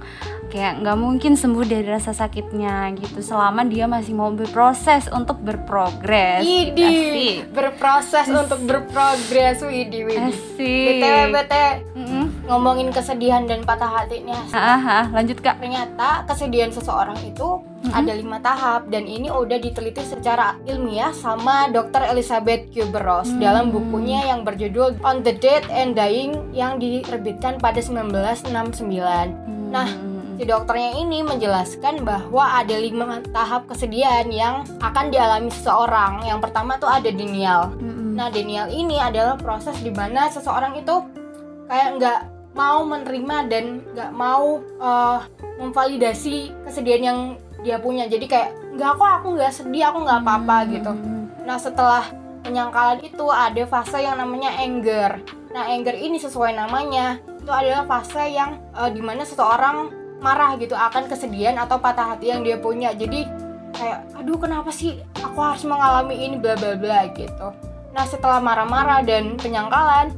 kayak 0.49 0.81
nggak 0.81 0.97
mungkin 0.97 1.37
sembuh 1.37 1.65
dari 1.69 1.85
rasa 1.85 2.17
sakitnya 2.17 2.89
gitu 2.97 3.21
selama 3.21 3.69
dia 3.69 3.85
masih 3.85 4.17
mau 4.17 4.33
berproses 4.33 5.07
untuk 5.13 5.45
berprogres 5.45 6.41
Idi, 6.41 6.89
Asik. 6.89 7.53
berproses 7.53 8.27
untuk 8.33 8.65
berprogres 8.65 9.61
Widi 9.61 10.09
Widi. 10.09 10.33
Asik. 10.33 10.89
BTW 11.05 11.19
BTW. 11.37 11.65
Ngomongin 12.49 12.89
kesedihan 12.89 13.45
dan 13.45 13.63
patah 13.63 14.03
hati 14.03 14.25
nih. 14.25 14.35
Ah, 14.57 14.81
ah, 14.81 14.83
ah. 14.83 15.05
lanjut 15.13 15.39
kak 15.45 15.61
Ternyata 15.61 16.25
kesedihan 16.25 16.73
seseorang 16.73 17.21
itu 17.23 17.61
ada 17.93 18.11
lima 18.11 18.43
tahap 18.43 18.89
dan 18.91 19.07
ini 19.07 19.31
udah 19.31 19.61
diteliti 19.61 20.03
secara 20.03 20.57
ilmiah 20.67 21.13
sama 21.15 21.71
Dr. 21.71 22.09
Elizabeth 22.11 22.73
Kubler-Ross 22.73 23.37
dalam 23.39 23.71
bukunya 23.71 24.33
yang 24.33 24.43
berjudul 24.43 24.99
On 25.05 25.23
the 25.23 25.37
Dead 25.37 25.63
and 25.71 25.95
Dying 25.95 26.51
yang 26.57 26.81
diterbitkan 26.81 27.61
pada 27.61 27.79
1969. 27.79 28.51
Nah, 29.69 29.89
Si 30.39 30.47
dokternya 30.47 30.95
ini 31.03 31.27
menjelaskan 31.27 32.07
bahwa 32.07 32.63
ada 32.63 32.79
lima 32.79 33.19
tahap 33.35 33.67
kesedihan 33.67 34.23
yang 34.31 34.63
akan 34.79 35.11
dialami 35.11 35.51
seseorang. 35.51 36.23
Yang 36.31 36.47
pertama 36.47 36.79
tuh 36.79 36.87
ada 36.87 37.11
denial. 37.11 37.75
Mm-mm. 37.75 38.15
Nah, 38.15 38.31
denial 38.31 38.71
ini 38.71 39.03
adalah 39.03 39.35
proses 39.35 39.75
di 39.83 39.91
mana 39.91 40.31
seseorang 40.31 40.79
itu 40.79 40.95
kayak 41.67 41.89
nggak 41.99 42.21
mau 42.59 42.83
menerima 42.83 43.37
dan 43.47 43.65
nggak 43.95 44.11
mau 44.11 44.59
eh, 44.83 45.19
memvalidasi 45.63 46.51
kesedihan 46.67 47.03
yang 47.15 47.21
dia 47.63 47.79
punya. 47.79 48.11
Jadi 48.11 48.27
kayak 48.27 48.51
nggak 48.75 48.93
kok 48.99 49.11
aku 49.23 49.29
nggak 49.39 49.55
sedih, 49.55 49.95
aku 49.95 50.03
nggak 50.03 50.21
apa-apa 50.27 50.57
gitu. 50.75 50.93
Nah, 51.47 51.59
setelah 51.59 52.05
penyangkalan 52.43 52.99
itu 53.07 53.27
ada 53.31 53.63
fase 53.71 54.03
yang 54.03 54.19
namanya 54.19 54.51
anger. 54.59 55.23
Nah, 55.55 55.71
anger 55.71 55.95
ini 55.95 56.19
sesuai 56.19 56.59
namanya 56.59 57.23
itu 57.39 57.51
adalah 57.51 57.87
fase 57.87 58.35
yang 58.35 58.59
eh, 58.75 58.91
di 58.91 59.03
mana 59.03 59.23
seseorang 59.23 59.95
marah 60.19 60.59
gitu 60.59 60.75
akan 60.75 61.07
kesedihan 61.07 61.55
atau 61.63 61.79
patah 61.79 62.19
hati 62.19 62.35
yang 62.35 62.43
dia 62.43 62.59
punya. 62.59 62.91
Jadi 62.91 63.23
kayak 63.79 64.11
aduh 64.19 64.39
kenapa 64.41 64.75
sih 64.75 64.99
aku 65.23 65.39
harus 65.39 65.63
mengalami 65.63 66.27
ini 66.27 66.35
bla 66.35 66.59
bla 66.59 66.75
bla 66.75 67.07
gitu. 67.15 67.55
Nah, 67.95 68.05
setelah 68.07 68.39
marah-marah 68.39 69.03
dan 69.03 69.35
penyangkalan, 69.35 70.15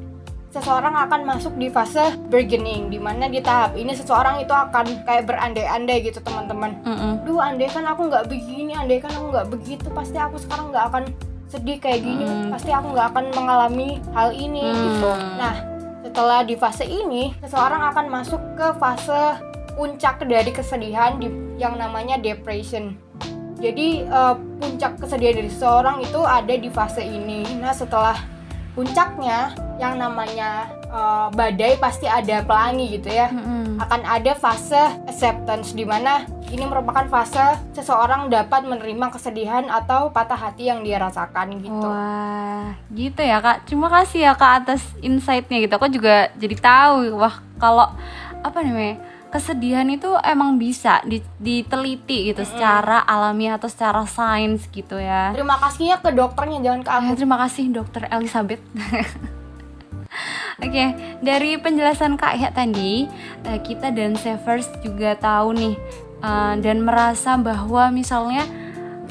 seseorang 0.51 0.95
akan 0.99 1.21
masuk 1.23 1.55
di 1.55 1.71
fase 1.71 2.03
bargaining 2.27 2.91
di 2.91 2.99
mana 2.99 3.27
di 3.27 3.39
tahap 3.39 3.79
ini 3.79 3.95
seseorang 3.95 4.43
itu 4.43 4.51
akan 4.51 5.07
kayak 5.07 5.31
berandai-andai 5.31 6.03
gitu, 6.03 6.19
teman-teman 6.19 6.75
Mm-mm. 6.83 7.23
duh 7.23 7.39
andai 7.39 7.71
kan 7.71 7.87
aku 7.87 8.11
nggak 8.11 8.27
begini 8.27 8.75
andai 8.75 8.99
kan 8.99 9.15
aku 9.15 9.31
nggak 9.31 9.47
begitu 9.47 9.87
pasti 9.91 10.19
aku 10.19 10.37
sekarang 10.37 10.75
nggak 10.75 10.87
akan 10.91 11.05
sedih 11.47 11.79
kayak 11.79 12.03
gini 12.03 12.23
Hmm. 12.23 12.51
pasti 12.51 12.71
aku 12.71 12.91
nggak 12.91 13.07
akan 13.11 13.25
mengalami 13.31 13.89
hal 14.11 14.31
ini 14.31 14.63
Hmm. 14.65 14.79
gitu 14.85 15.11
nah 15.37 15.55
setelah 16.03 16.41
di 16.43 16.55
fase 16.55 16.83
ini 16.83 17.31
seseorang 17.39 17.83
akan 17.91 18.07
masuk 18.07 18.43
ke 18.55 18.75
fase 18.77 19.39
puncak 19.75 20.19
dari 20.23 20.51
kesedihan 20.51 21.15
di, 21.17 21.31
yang 21.57 21.75
namanya 21.75 22.19
depression 22.19 22.99
jadi 23.57 24.03
eh, 24.03 24.35
puncak 24.59 24.99
kesedihan 24.99 25.39
dari 25.39 25.47
seseorang 25.49 26.03
itu 26.03 26.21
ada 26.21 26.55
di 26.55 26.67
fase 26.67 27.03
ini 27.03 27.47
nah 27.57 27.71
setelah 27.71 28.19
puncaknya 28.75 29.55
yang 29.81 29.97
namanya 29.99 30.71
eh, 30.87 31.27
badai 31.35 31.77
pasti 31.81 32.07
ada 32.07 32.45
pelangi 32.45 33.01
gitu 33.01 33.11
ya 33.11 33.29
Mm-mm. 33.33 33.81
akan 33.83 34.01
ada 34.07 34.33
fase 34.37 34.81
acceptance 35.09 35.73
di 35.73 35.83
mana 35.89 36.29
ini 36.51 36.67
merupakan 36.67 37.07
fase 37.07 37.59
seseorang 37.73 38.27
dapat 38.27 38.67
menerima 38.67 39.15
kesedihan 39.15 39.71
atau 39.71 40.11
patah 40.11 40.35
hati 40.35 40.67
yang 40.67 40.83
dia 40.83 40.99
rasakan 40.99 41.63
gitu. 41.63 41.87
Wah, 41.87 42.75
gitu 42.91 43.23
ya 43.23 43.39
kak. 43.39 43.71
Terima 43.71 43.87
kasih 43.87 44.27
ya 44.27 44.33
kak 44.35 44.67
atas 44.67 44.83
insight-nya 44.99 45.63
gitu. 45.63 45.75
Aku 45.79 45.87
juga 45.87 46.35
jadi 46.35 46.59
tahu 46.59 47.15
wah 47.15 47.39
kalau 47.63 47.95
apa 48.43 48.59
namanya 48.67 48.99
kesedihan 49.31 49.87
itu 49.87 50.11
emang 50.27 50.59
bisa 50.59 51.01
di- 51.07 51.25
diteliti 51.39 52.35
gitu 52.35 52.43
secara 52.43 53.07
alami 53.07 53.49
atau 53.49 53.71
secara 53.71 54.03
sains 54.05 54.67
gitu 54.69 54.99
ya. 54.99 55.31
Terima 55.33 55.57
kasihnya 55.57 56.03
ke 56.03 56.11
dokternya 56.11 56.59
jangan 56.61 56.81
ke 56.83 56.91
aku. 56.91 57.11
Terima 57.17 57.37
kasih 57.41 57.65
dokter 57.71 58.11
Elizabeth. 58.11 58.63
Oke, 60.61 60.85
dari 61.25 61.57
penjelasan 61.57 62.21
Kak 62.21 62.37
Ya 62.37 62.51
tadi, 62.53 63.09
eh, 63.49 63.59
kita 63.65 63.95
dan 63.95 64.13
Savers 64.19 64.69
juga 64.85 65.17
tahu 65.17 65.57
nih 65.57 65.75
eh, 66.21 66.55
dan 66.61 66.85
merasa 66.85 67.41
bahwa 67.41 67.89
misalnya 67.89 68.45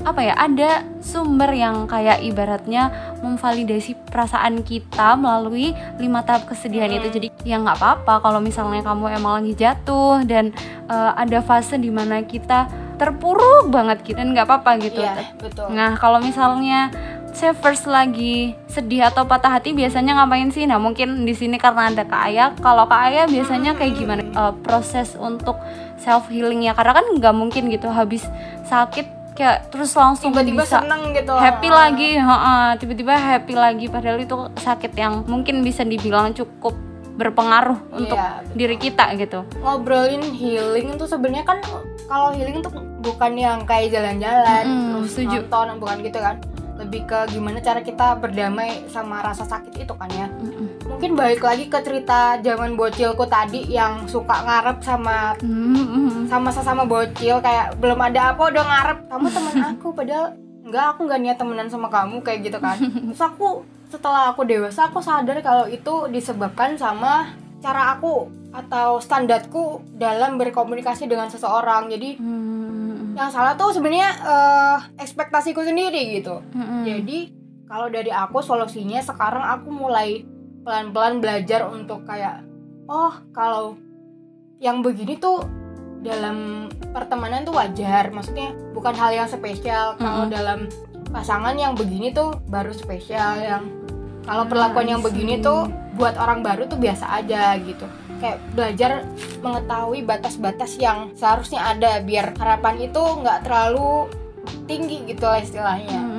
apa 0.04 0.24
ya 0.24 0.36
ada 0.38 0.88
sumber 1.04 1.52
yang 1.52 1.84
kayak 1.90 2.24
ibaratnya 2.24 3.09
memvalidasi 3.20 3.96
perasaan 4.10 4.64
kita 4.64 5.16
melalui 5.20 5.76
lima 6.00 6.24
tahap 6.24 6.48
kesedihan 6.50 6.90
itu 6.92 7.08
jadi 7.12 7.28
ya 7.44 7.60
nggak 7.60 7.78
apa-apa 7.80 8.24
kalau 8.24 8.40
misalnya 8.40 8.84
kamu 8.84 9.16
emang 9.20 9.44
lagi 9.44 9.54
jatuh 9.56 10.24
dan 10.24 10.52
eh, 10.88 11.12
ada 11.16 11.40
fase 11.44 11.76
di 11.76 11.92
mana 11.92 12.24
kita 12.24 12.68
terpuruk 13.00 13.72
banget 13.72 14.04
gitu 14.04 14.20
dan 14.20 14.36
nggak 14.36 14.46
apa-apa 14.48 14.72
gitu 14.84 15.00
Iya, 15.00 15.32
betul. 15.40 15.72
Nah, 15.72 15.96
kalau 15.96 16.20
misalnya 16.20 16.92
Savers 17.30 17.86
lagi 17.86 18.58
sedih 18.66 19.06
atau 19.06 19.24
patah 19.24 19.54
hati 19.54 19.72
biasanya 19.72 20.18
ngapain 20.18 20.50
sih? 20.50 20.66
Nah, 20.66 20.82
mungkin 20.82 21.24
di 21.24 21.32
sini 21.38 21.62
karena 21.62 21.88
ada 21.94 22.04
Kak 22.04 22.24
Aya. 22.26 22.52
Kalau 22.58 22.90
Kak 22.90 23.02
Aya 23.06 23.24
biasanya 23.30 23.78
kayak 23.78 23.94
gimana 23.96 24.26
eh, 24.26 24.54
proses 24.66 25.14
untuk 25.16 25.56
self 26.02 26.28
healing 26.28 26.66
ya? 26.66 26.74
Karena 26.76 27.00
kan 27.00 27.06
nggak 27.16 27.36
mungkin 27.38 27.70
gitu 27.72 27.88
habis 27.88 28.26
sakit 28.68 29.19
kayak 29.40 29.72
terus 29.72 29.96
langsung 29.96 30.30
Tiba-tiba 30.30 30.62
bisa 30.62 30.84
seneng 30.84 31.16
gitu. 31.16 31.32
happy 31.32 31.70
lagi, 31.72 32.10
heeh, 32.14 32.68
tiba-tiba 32.76 33.14
happy 33.16 33.56
lagi 33.56 33.86
padahal 33.88 34.20
itu 34.20 34.36
sakit 34.54 34.92
yang 34.94 35.24
mungkin 35.24 35.64
bisa 35.64 35.82
dibilang 35.82 36.36
cukup 36.36 36.76
berpengaruh 37.16 37.80
untuk 37.90 38.16
Iya, 38.16 38.44
betul. 38.44 38.56
diri 38.56 38.76
kita 38.78 39.06
gitu. 39.16 39.40
Ngobrolin 39.58 40.24
healing 40.30 40.88
itu 40.94 41.06
sebenarnya 41.06 41.44
kan 41.46 41.60
kalau 42.06 42.32
healing 42.32 42.60
tuh 42.60 42.72
bukan 43.00 43.32
yang 43.34 43.64
kayak 43.64 43.92
jalan-jalan 43.92 44.64
Mm-mm, 44.66 44.88
terus 44.98 45.12
setuju. 45.14 45.38
nonton 45.42 45.80
bukan 45.80 45.98
gitu 46.02 46.16
kan. 46.18 46.36
Lebih 46.78 47.02
ke 47.06 47.20
gimana 47.30 47.60
cara 47.60 47.80
kita 47.80 48.16
berdamai 48.16 48.88
sama 48.88 49.20
rasa 49.20 49.44
sakit 49.44 49.74
itu 49.78 49.94
kan 49.94 50.08
ya. 50.10 50.28
Mm-mm. 50.30 50.69
Mungkin 50.90 51.14
balik 51.14 51.46
lagi 51.46 51.70
ke 51.70 51.80
cerita 51.86 52.42
zaman 52.42 52.74
bocilku 52.74 53.24
tadi 53.30 53.70
yang 53.70 54.10
suka 54.10 54.42
ngarep 54.42 54.82
sama 54.82 55.38
Mm-mm. 55.38 56.26
sama 56.26 56.50
sesama 56.50 56.84
bocil 56.84 57.38
kayak 57.40 57.78
belum 57.78 58.02
ada 58.02 58.34
apa 58.34 58.50
udah 58.50 58.64
ngarep 58.66 59.00
kamu 59.08 59.28
teman 59.30 59.56
aku 59.78 59.88
padahal 59.94 60.26
enggak 60.66 60.86
aku 60.94 61.00
nggak 61.06 61.22
niat 61.22 61.38
temenan 61.38 61.70
sama 61.70 61.88
kamu 61.88 62.22
kayak 62.26 62.50
gitu 62.50 62.58
kan 62.58 62.78
terus 62.78 63.22
aku 63.22 63.62
setelah 63.90 64.34
aku 64.34 64.46
dewasa 64.46 64.90
aku 64.90 65.02
sadar 65.02 65.38
kalau 65.42 65.66
itu 65.66 66.10
disebabkan 66.10 66.78
sama 66.78 67.34
cara 67.62 67.98
aku 67.98 68.30
atau 68.50 68.98
standarku 68.98 69.82
dalam 69.94 70.42
berkomunikasi 70.42 71.06
dengan 71.06 71.30
seseorang 71.30 71.90
jadi 71.90 72.18
Mm-mm. 72.18 73.14
yang 73.14 73.30
salah 73.30 73.54
tuh 73.54 73.74
sebenarnya 73.74 74.10
eh, 74.26 74.78
ekspektasiku 75.02 75.62
sendiri 75.62 76.18
gitu 76.18 76.42
Mm-mm. 76.54 76.82
jadi 76.86 77.20
kalau 77.70 77.88
dari 77.90 78.10
aku 78.10 78.42
solusinya 78.42 78.98
sekarang 79.02 79.46
aku 79.46 79.70
mulai 79.70 80.26
pelan-pelan 80.64 81.24
belajar 81.24 81.68
untuk 81.70 82.04
kayak 82.04 82.44
oh 82.90 83.14
kalau 83.32 83.80
yang 84.60 84.84
begini 84.84 85.16
tuh 85.16 85.44
dalam 86.00 86.68
pertemanan 86.96 87.44
tuh 87.44 87.56
wajar. 87.56 88.12
Maksudnya 88.12 88.56
bukan 88.72 88.96
hal 88.96 89.12
yang 89.12 89.28
spesial. 89.28 89.96
Kalau 90.00 90.28
Mm-mm. 90.28 90.34
dalam 90.34 90.60
pasangan 91.10 91.56
yang 91.58 91.74
begini 91.76 92.14
tuh 92.14 92.38
baru 92.48 92.72
spesial 92.72 93.40
yang 93.42 93.64
kalau 94.28 94.46
Ah, 94.46 94.50
perlakuan 94.50 94.86
yang 94.86 95.02
begini 95.02 95.42
tuh 95.42 95.66
buat 95.98 96.14
orang 96.16 96.46
baru 96.46 96.70
tuh 96.70 96.78
biasa 96.78 97.18
aja 97.24 97.58
gitu. 97.60 97.88
Kayak 98.20 98.38
belajar 98.52 98.92
mengetahui 99.42 100.04
batas-batas 100.04 100.76
yang 100.76 101.16
seharusnya 101.16 101.64
ada 101.66 102.04
biar 102.04 102.36
harapan 102.36 102.92
itu 102.92 103.00
nggak 103.00 103.48
terlalu 103.48 104.12
tinggi 104.70 105.08
gitu 105.08 105.24
lah 105.26 105.40
istilahnya. 105.42 106.00
Mm-mm. 106.00 106.19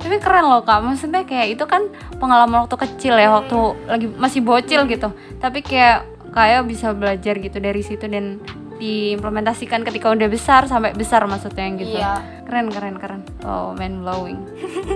Tapi 0.00 0.16
keren 0.18 0.46
loh 0.48 0.62
kak. 0.62 0.80
Maksudnya 0.82 1.22
kayak 1.24 1.56
itu 1.58 1.64
kan 1.64 1.88
pengalaman 2.16 2.66
waktu 2.66 2.76
kecil 2.76 3.14
ya 3.16 3.30
waktu 3.32 3.58
lagi 3.86 4.06
masih 4.10 4.40
bocil 4.44 4.84
gitu. 4.86 5.12
Tapi 5.38 5.60
kayak 5.64 6.06
kayak 6.30 6.66
bisa 6.66 6.94
belajar 6.94 7.34
gitu 7.38 7.58
dari 7.58 7.82
situ 7.82 8.06
dan 8.06 8.38
diimplementasikan 8.80 9.84
ketika 9.84 10.08
udah 10.08 10.28
besar 10.32 10.64
sampai 10.64 10.96
besar 10.96 11.28
maksudnya 11.28 11.68
gitu. 11.76 12.00
Iya. 12.00 12.24
Keren 12.48 12.72
keren 12.72 12.96
keren. 12.96 13.20
Oh 13.44 13.76
mind 13.76 14.00
blowing. 14.00 14.40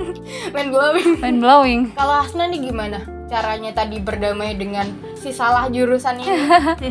Main 0.56 0.73
glowing 0.73 1.21
mind 1.21 1.38
blowing. 1.44 1.80
Kalau 1.92 2.25
Hasna 2.25 2.49
nih 2.49 2.73
gimana 2.73 3.04
caranya 3.28 3.76
tadi 3.76 4.00
berdamai 4.00 4.56
dengan 4.56 4.88
si 5.21 5.37
salah 5.37 5.68
jurusan 5.68 6.25
ini? 6.25 6.33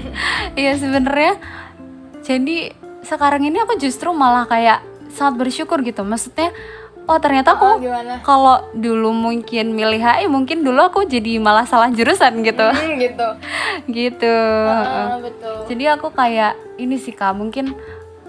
Iya 0.61 0.77
sebenarnya 0.77 1.41
jadi 2.21 2.77
sekarang 3.03 3.43
ini 3.43 3.57
aku 3.59 3.75
justru 3.81 4.13
malah 4.13 4.45
kayak 4.45 4.85
sangat 5.09 5.41
bersyukur 5.41 5.81
gitu. 5.81 6.05
Maksudnya 6.05 6.53
oh 7.03 7.17
ternyata 7.19 7.53
oh, 7.53 7.57
aku 7.59 7.67
gimana? 7.83 8.19
kalau 8.23 8.63
dulu 8.71 9.11
mungkin 9.11 9.75
milih 9.75 9.99
HI 9.99 10.25
mungkin 10.31 10.63
dulu 10.63 10.79
aku 10.87 10.99
jadi 11.03 11.39
malah 11.39 11.67
salah 11.67 11.91
jurusan 11.91 12.43
gitu. 12.43 12.67
Hmm, 12.67 12.95
gitu. 12.99 13.27
Gitu. 13.83 14.37
Ah, 14.69 15.19
betul. 15.19 15.67
Jadi 15.67 15.83
aku 15.91 16.07
kayak 16.15 16.55
ini 16.79 16.95
sih 16.95 17.11
kak 17.11 17.35
mungkin 17.35 17.75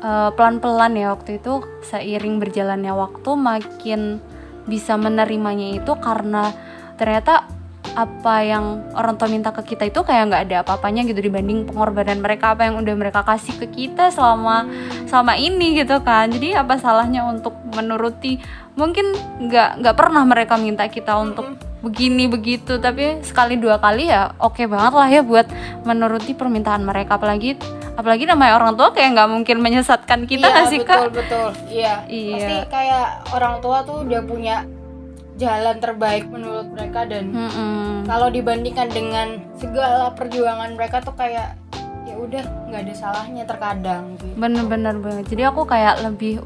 eh, 0.03 0.31
pelan-pelan 0.35 0.99
ya 0.99 1.15
waktu 1.15 1.39
itu 1.39 1.63
seiring 1.87 2.43
berjalannya 2.43 2.91
waktu 2.91 3.31
makin 3.39 4.19
bisa 4.65 4.97
menerimanya 4.97 5.77
itu 5.79 5.93
karena 6.01 6.51
ternyata 6.97 7.47
apa 7.95 8.43
yang 8.43 8.91
orang 8.99 9.15
tua 9.15 9.31
minta 9.31 9.55
ke 9.55 9.63
kita 9.75 9.87
itu 9.87 10.03
kayak 10.03 10.33
nggak 10.33 10.43
ada 10.51 10.57
apa-apanya 10.67 11.07
gitu 11.07 11.23
dibanding 11.23 11.63
pengorbanan 11.63 12.19
mereka 12.19 12.57
apa 12.57 12.67
yang 12.67 12.83
udah 12.83 12.95
mereka 12.99 13.23
kasih 13.23 13.55
ke 13.55 13.71
kita 13.71 14.11
selama 14.11 14.67
selama 15.07 15.39
ini 15.39 15.79
gitu 15.79 16.03
kan. 16.03 16.27
Jadi 16.33 16.59
apa 16.59 16.75
salahnya 16.81 17.23
untuk 17.23 17.55
menuruti 17.71 18.43
mungkin 18.75 19.15
nggak 19.49 19.83
nggak 19.83 19.97
pernah 19.97 20.23
mereka 20.27 20.59
minta 20.59 20.87
kita 20.91 21.15
untuk 21.19 21.59
begini 21.83 22.27
begitu. 22.27 22.79
Tapi 22.79 23.23
sekali 23.23 23.59
dua 23.61 23.79
kali 23.79 24.11
ya 24.11 24.35
oke 24.39 24.67
banget 24.67 24.93
lah 24.95 25.09
ya 25.09 25.23
buat 25.23 25.47
menuruti 25.87 26.35
permintaan 26.35 26.83
mereka. 26.83 27.17
Apalagi 27.17 27.57
apalagi 27.95 28.27
namanya 28.27 28.59
orang 28.59 28.75
tua 28.75 28.91
kayak 28.91 29.15
nggak 29.15 29.31
mungkin 29.31 29.57
menyesatkan 29.63 30.27
kita 30.27 30.51
iya, 30.51 30.67
sih 30.67 30.83
betul 30.83 30.91
kak 30.91 31.15
betul. 31.15 31.49
Iya. 31.71 31.95
Iya. 32.11 32.35
pasti 32.35 32.57
kayak 32.71 33.07
orang 33.31 33.55
tua 33.63 33.87
tuh 33.87 34.03
udah 34.03 34.21
punya 34.27 34.57
jalan 35.35 35.77
terbaik 35.83 36.31
menurut 36.31 36.71
mereka 36.71 37.07
dan 37.11 37.35
Mm-mm. 37.35 38.07
kalau 38.07 38.31
dibandingkan 38.31 38.87
dengan 38.91 39.43
segala 39.59 40.15
perjuangan 40.15 40.79
mereka 40.79 41.03
tuh 41.03 41.15
kayak 41.19 41.59
ya 42.07 42.15
udah 42.15 42.43
nggak 42.71 42.83
ada 42.87 42.95
salahnya 42.95 43.43
terkadang 43.43 44.15
gitu. 44.19 44.35
bener-bener 44.39 44.95
banget. 44.99 45.25
Jadi 45.35 45.43
aku 45.47 45.67
kayak 45.67 46.03
lebih 46.07 46.43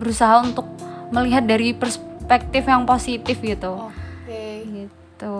berusaha 0.00 0.40
untuk 0.40 0.64
melihat 1.10 1.46
dari 1.46 1.74
perspektif 1.74 2.66
yang 2.66 2.86
positif 2.86 3.38
gitu. 3.42 3.90
Oke. 3.90 4.66
Gitu. 4.66 5.36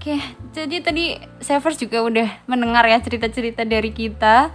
Oke 0.00 0.16
jadi 0.50 0.82
tadi 0.82 1.04
Savers 1.38 1.78
juga 1.78 2.02
udah 2.02 2.28
mendengar 2.50 2.82
ya 2.88 2.98
cerita-cerita 2.98 3.62
dari 3.62 3.94
kita 3.94 4.50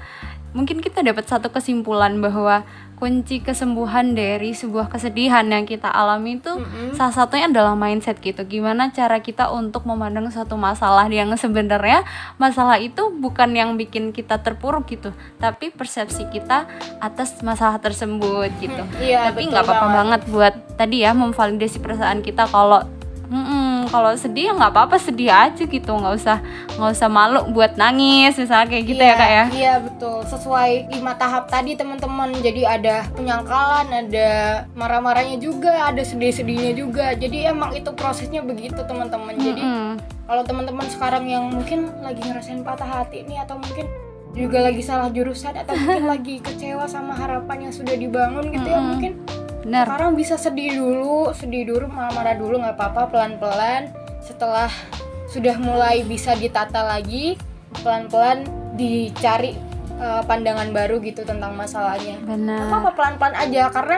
mungkin 0.55 0.79
kita 0.79 1.03
dapat 1.03 1.27
satu 1.27 1.51
kesimpulan 1.51 2.15
bahwa 2.23 2.63
kunci 2.95 3.43
kesembuhan 3.43 4.15
dari 4.15 4.55
sebuah 4.55 4.87
kesedihan 4.87 5.43
yang 5.43 5.67
kita 5.67 5.91
alami 5.91 6.39
itu 6.39 6.47
Mm-mm. 6.55 6.95
salah 6.95 7.11
satunya 7.11 7.51
adalah 7.51 7.75
mindset 7.75 8.23
gitu. 8.23 8.39
Gimana 8.47 8.87
cara 8.95 9.19
kita 9.19 9.51
untuk 9.51 9.83
memandang 9.83 10.31
suatu 10.31 10.55
masalah 10.55 11.11
yang 11.11 11.27
sebenarnya 11.35 12.07
masalah 12.39 12.79
itu 12.79 13.11
bukan 13.11 13.51
yang 13.51 13.75
bikin 13.75 14.15
kita 14.15 14.39
terpuruk 14.39 14.87
gitu 14.87 15.11
tapi 15.43 15.75
persepsi 15.75 16.31
kita 16.31 16.71
atas 17.03 17.35
masalah 17.43 17.77
tersebut 17.83 18.47
gitu. 18.63 18.83
Iya 19.03 19.35
tapi 19.35 19.51
nggak 19.51 19.67
apa-apa 19.67 19.87
banget. 19.91 20.21
buat 20.31 20.55
tadi 20.79 21.03
ya 21.03 21.11
memvalidasi 21.11 21.83
perasaan 21.83 22.23
kita 22.23 22.47
kalau 22.47 22.87
"Mm-mm, 23.85 23.93
kalau 23.93 24.11
sedih 24.17 24.49
ya 24.49 24.53
nggak 24.57 24.71
apa-apa 24.73 24.97
sedih 24.97 25.29
aja 25.29 25.63
gitu. 25.63 25.91
Nggak 25.93 26.13
usah 26.17 26.37
nggak 26.75 26.91
usah 26.91 27.09
malu 27.09 27.45
buat 27.53 27.77
nangis 27.77 28.33
misalnya 28.33 28.67
kayak 28.67 28.83
gitu 28.89 29.03
iya, 29.05 29.13
ya 29.13 29.15
kak 29.15 29.29
ya. 29.29 29.45
Iya 29.53 29.73
betul. 29.85 30.17
Sesuai 30.25 30.71
lima 30.89 31.13
tahap 31.15 31.45
tadi 31.45 31.77
teman-teman. 31.77 32.33
Jadi 32.41 32.61
ada 32.65 33.05
penyangkalan 33.13 33.87
ada 33.93 34.29
marah-marahnya 34.73 35.37
juga 35.37 35.93
ada 35.93 36.01
sedih-sedihnya 36.01 36.73
juga. 36.73 37.13
Jadi 37.13 37.45
emang 37.45 37.77
itu 37.77 37.93
prosesnya 37.93 38.41
begitu 38.41 38.81
teman-teman. 38.81 39.37
Jadi 39.37 39.61
Mm-mm. 39.61 40.01
kalau 40.25 40.41
teman-teman 40.41 40.87
sekarang 40.89 41.29
yang 41.29 41.53
mungkin 41.53 41.93
lagi 42.01 42.25
ngerasain 42.25 42.65
patah 42.65 42.89
hati 42.89 43.21
nih 43.29 43.45
atau 43.45 43.61
mungkin 43.61 43.85
juga 44.35 44.67
lagi 44.67 44.83
salah 44.83 45.07
jurusan 45.13 45.55
atau 45.55 45.73
mungkin 45.79 46.05
lagi 46.13 46.35
kecewa 46.43 46.83
sama 46.91 47.15
harapan 47.15 47.69
yang 47.69 47.73
sudah 47.73 47.95
dibangun 47.95 48.51
gitu 48.51 48.67
ya 48.67 48.77
Mm-mm. 48.77 48.89
mungkin 48.91 49.13
benar 49.65 49.89
sekarang 49.89 50.13
bisa 50.13 50.37
sedih 50.37 50.77
dulu 50.77 51.33
sedih 51.33 51.65
dulu 51.65 51.89
marah-marah 51.89 52.37
dulu 52.37 52.61
nggak 52.61 52.77
apa-apa 52.77 53.09
pelan-pelan. 53.09 53.89
Setelah 54.21 54.69
sudah 55.25 55.57
mulai 55.57 56.05
bisa 56.05 56.37
ditata 56.37 56.85
lagi 56.85 57.33
pelan-pelan 57.81 58.45
dicari 58.77 59.57
uh, 59.97 60.21
pandangan 60.23 60.69
baru 60.69 61.01
gitu 61.01 61.25
tentang 61.25 61.57
masalahnya. 61.57 62.21
Benar 62.23 62.69
apa 62.69 62.93
pelan-pelan 62.93 63.35
aja 63.35 63.73
karena 63.73 63.97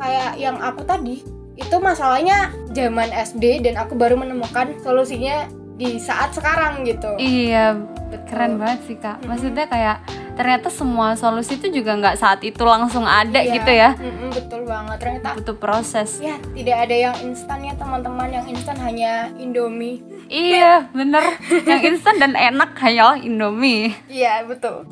kayak 0.00 0.32
yang 0.40 0.56
aku 0.58 0.82
tadi 0.88 1.20
itu 1.54 1.76
masalahnya 1.78 2.50
zaman 2.74 3.14
SD 3.14 3.62
dan 3.62 3.78
aku 3.78 3.94
baru 3.94 4.18
menemukan 4.18 4.74
solusinya 4.82 5.46
di 5.78 6.00
saat 6.00 6.34
sekarang 6.34 6.82
gitu. 6.88 7.14
Iya 7.20 7.93
Betul. 8.14 8.28
keren 8.30 8.52
banget 8.56 8.80
sih 8.86 8.96
kak. 8.96 9.16
Maksudnya 9.22 9.66
kayak 9.66 9.96
ternyata 10.34 10.66
semua 10.66 11.14
solusi 11.14 11.54
itu 11.54 11.70
juga 11.70 11.94
nggak 11.94 12.18
saat 12.18 12.40
itu 12.42 12.62
langsung 12.62 13.06
ada 13.06 13.38
Iya, 13.38 13.54
gitu 13.54 13.70
ya? 13.70 13.90
Mm-mm, 13.94 14.30
betul 14.30 14.60
banget. 14.66 14.96
Ternyata 14.98 15.28
butuh 15.34 15.56
proses. 15.58 16.18
Ya 16.18 16.34
tidak 16.54 16.76
ada 16.86 16.96
yang 17.10 17.16
instan 17.22 17.58
ya 17.62 17.74
teman-teman. 17.74 18.28
Yang 18.30 18.46
instan 18.54 18.76
hanya 18.78 19.30
Indomie. 19.36 20.02
Iya 20.26 20.88
bener. 20.90 21.22
Yang 21.66 21.82
instan 21.94 22.18
dan 22.18 22.32
enak 22.34 22.74
hanyalah 22.78 23.18
Indomie. 23.18 23.94
Iya 24.06 24.42
betul. 24.44 24.86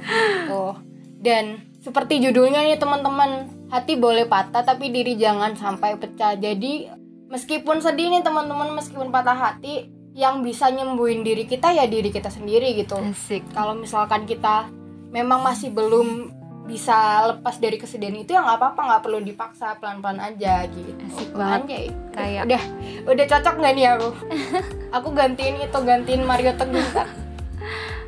Oh 0.47 0.79
dan 1.23 1.63
seperti 1.79 2.19
judulnya 2.19 2.63
nih 2.63 2.79
teman-teman. 2.79 3.51
Hati 3.73 3.97
boleh 3.97 4.29
patah 4.29 4.61
tapi 4.61 4.93
diri 4.93 5.17
jangan 5.17 5.57
sampai 5.57 5.97
pecah. 5.97 6.37
Jadi 6.37 6.93
meskipun 7.33 7.81
sedih 7.81 8.13
nih 8.13 8.21
teman-teman 8.21 8.77
meskipun 8.77 9.09
patah 9.09 9.33
hati 9.33 9.89
yang 10.13 10.45
bisa 10.45 10.69
nyembuhin 10.69 11.25
diri 11.25 11.49
kita 11.49 11.73
ya 11.73 11.89
diri 11.89 12.13
kita 12.13 12.29
sendiri 12.29 12.77
gitu 12.77 13.01
asik 13.01 13.49
kalau 13.51 13.73
misalkan 13.73 14.29
kita 14.29 14.69
memang 15.09 15.41
masih 15.41 15.73
belum 15.73 16.29
bisa 16.63 17.27
lepas 17.27 17.59
dari 17.59 17.75
kesedihan 17.75 18.15
itu 18.15 18.33
ya 18.33 18.41
nggak 18.41 18.55
apa-apa 18.55 18.81
nggak 18.87 19.03
perlu 19.03 19.19
dipaksa 19.19 19.75
pelan-pelan 19.77 20.23
aja 20.23 20.63
gitu 20.71 20.95
Asik 21.11 21.31
banget. 21.35 21.59
Anjay. 21.59 21.85
Kayak- 22.13 22.45
udah 22.47 22.63
udah 23.09 23.25
cocok 23.27 23.55
nggak 23.59 23.73
nih 23.75 23.87
aku 23.91 24.09
aku 24.97 25.09
gantiin 25.11 25.57
itu 25.59 25.79
gantiin 25.83 26.23
Mario 26.23 26.53
Teguh. 26.55 26.87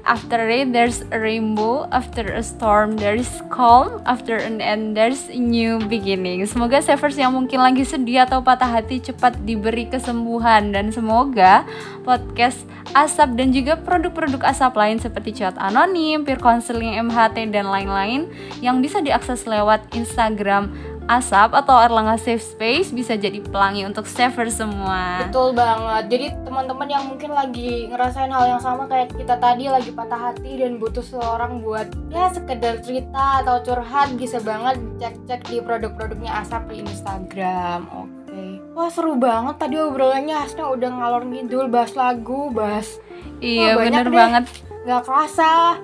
After 0.04 0.37
rain, 0.37 0.76
there's 0.76 1.00
a 1.08 1.16
rainbow. 1.16 1.88
After 1.88 2.28
a 2.28 2.44
storm, 2.44 3.00
there's 3.00 3.40
calm. 3.49 4.04
After 4.04 4.37
an 4.37 4.61
end, 4.61 4.92
there's 4.92 5.32
a 5.32 5.40
new 5.40 5.80
beginning. 5.80 6.44
Semoga 6.44 6.84
savers 6.84 7.16
yang 7.16 7.32
mungkin 7.32 7.64
lagi 7.64 7.88
sedih 7.88 8.28
atau 8.28 8.44
patah 8.44 8.68
hati 8.68 9.00
cepat 9.00 9.49
diberi 9.49 9.88
kesembuhan 9.88 10.76
dan 10.76 10.92
semoga 10.92 11.64
podcast 12.04 12.68
Asap 12.92 13.40
dan 13.40 13.50
juga 13.50 13.80
produk-produk 13.80 14.44
Asap 14.44 14.76
lain 14.76 15.00
seperti 15.00 15.40
chat 15.40 15.56
anonim, 15.56 16.23
peer 16.23 16.38
counseling 16.38 17.00
MHT 17.00 17.49
dan 17.50 17.66
lain-lain 17.66 18.28
yang 18.61 18.84
bisa 18.84 19.00
diakses 19.00 19.49
lewat 19.49 19.88
Instagram 19.96 20.70
Asap 21.04 21.52
atau 21.52 21.76
Erlangga 21.76 22.16
Safe 22.16 22.40
Space 22.40 22.88
bisa 22.88 23.12
jadi 23.12 23.37
pelangi 23.38 23.84
untuk 23.84 24.08
savers 24.08 24.56
semua. 24.56 25.20
betul 25.20 25.52
banget. 25.52 26.08
Jadi 26.08 26.26
teman-teman 26.42 26.88
yang 26.88 27.04
mungkin 27.04 27.28
lagi 27.28 27.84
ngerasain 27.87 28.32
hal 28.32 28.49
yang 28.49 28.58
sama 28.58 28.88
kayak 28.88 29.12
kita 29.12 29.37
tadi 29.37 29.68
lagi 29.68 29.92
patah 29.92 30.32
hati 30.32 30.56
dan 30.56 30.80
butuh 30.80 31.04
seorang 31.04 31.61
buat 31.61 31.92
ya 32.08 32.32
sekedar 32.32 32.80
cerita 32.80 33.44
atau 33.44 33.61
curhat 33.61 34.16
bisa 34.16 34.40
banget 34.40 34.80
cek-cek 34.96 35.44
di 35.44 35.61
produk-produknya 35.61 36.40
Asap 36.40 36.73
di 36.73 36.80
Instagram. 36.80 37.84
Oke. 37.92 38.64
Wah 38.73 38.88
seru 38.88 39.12
banget 39.14 39.61
tadi 39.61 39.76
obrolannya. 39.76 40.40
Hasna 40.40 40.73
udah 40.73 40.88
ngalor 40.90 41.23
ngidul 41.23 41.68
bahas 41.68 41.92
lagu 41.92 42.49
bahas 42.49 42.96
Iya, 43.44 43.76
Wah, 43.76 43.84
bener 43.84 44.08
deh. 44.08 44.14
banget. 44.14 44.44
nggak 44.82 45.02
kerasa. 45.04 45.76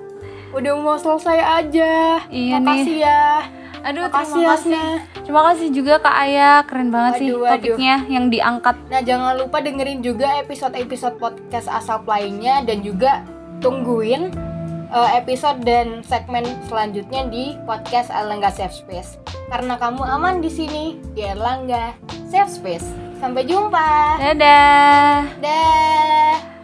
Udah 0.51 0.73
mau 0.75 0.97
selesai 0.97 1.37
aja. 1.61 2.25
Iya 2.25 2.57
makasih 2.57 2.97
ya 2.99 3.60
Aduh, 3.81 4.07
makasih 4.07 4.33
terima 4.37 4.53
kasih. 4.55 4.73
Hasna 4.77 4.85
Terima 5.21 5.41
kasih 5.47 5.67
juga 5.71 5.93
Kak 6.01 6.15
Ayah, 6.27 6.57
keren 6.65 6.89
banget 6.91 7.13
sih 7.21 7.29
Waduh, 7.31 7.39
waduh. 7.41 7.53
topiknya 7.55 7.95
yang 8.11 8.25
diangkat. 8.27 8.75
Nah 8.89 9.01
jangan 9.05 9.33
lupa 9.39 9.57
dengerin 9.63 9.99
juga 10.03 10.27
episode-episode 10.41 11.15
podcast 11.17 11.67
asap 11.69 12.03
lainnya 12.09 12.65
dan 12.67 12.83
juga 12.83 13.23
tungguin 13.61 14.33
uh, 14.91 15.09
episode 15.15 15.63
dan 15.63 16.03
segmen 16.03 16.43
selanjutnya 16.67 17.25
di 17.31 17.55
podcast 17.63 18.11
Erlangga 18.11 18.51
Safe 18.51 18.75
Space. 18.75 19.17
Karena 19.47 19.79
kamu 19.79 20.03
aman 20.03 20.43
di 20.43 20.51
sini 20.51 20.99
di 21.15 21.23
Erlangga 21.23 21.95
Safe 22.27 22.51
Space. 22.51 22.87
Sampai 23.21 23.45
jumpa. 23.45 24.17
Dadah. 24.17 25.37
Dah. 25.39 26.60